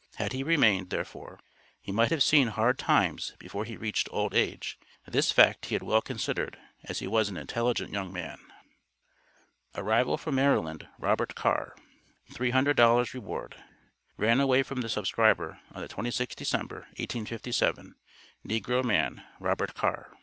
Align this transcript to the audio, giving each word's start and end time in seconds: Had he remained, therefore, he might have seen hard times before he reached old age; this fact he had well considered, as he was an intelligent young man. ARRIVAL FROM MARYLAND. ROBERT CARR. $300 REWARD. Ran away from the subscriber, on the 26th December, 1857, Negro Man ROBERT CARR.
Had 0.15 0.33
he 0.33 0.41
remained, 0.41 0.89
therefore, 0.89 1.39
he 1.79 1.91
might 1.91 2.09
have 2.09 2.23
seen 2.23 2.47
hard 2.47 2.79
times 2.79 3.35
before 3.37 3.65
he 3.65 3.77
reached 3.77 4.09
old 4.11 4.33
age; 4.33 4.79
this 5.05 5.31
fact 5.31 5.67
he 5.67 5.75
had 5.75 5.83
well 5.83 6.01
considered, 6.01 6.57
as 6.85 6.97
he 6.97 7.05
was 7.07 7.29
an 7.29 7.37
intelligent 7.37 7.91
young 7.93 8.11
man. 8.11 8.39
ARRIVAL 9.75 10.17
FROM 10.17 10.33
MARYLAND. 10.33 10.87
ROBERT 10.97 11.35
CARR. 11.35 11.75
$300 12.31 13.13
REWARD. 13.13 13.63
Ran 14.17 14.39
away 14.39 14.63
from 14.63 14.81
the 14.81 14.89
subscriber, 14.89 15.59
on 15.71 15.83
the 15.83 15.87
26th 15.87 16.35
December, 16.35 16.77
1857, 16.97 17.93
Negro 18.43 18.83
Man 18.83 19.23
ROBERT 19.39 19.75
CARR. 19.75 20.17